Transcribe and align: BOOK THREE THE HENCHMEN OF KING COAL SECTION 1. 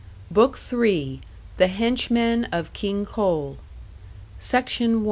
BOOK 0.31 0.57
THREE 0.57 1.21
THE 1.57 1.67
HENCHMEN 1.67 2.45
OF 2.45 2.73
KING 2.73 3.05
COAL 3.05 3.57
SECTION 4.39 4.93
1. 4.93 4.99